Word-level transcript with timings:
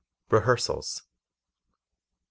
Rehearsals 0.31 0.95
6. 1.03 1.07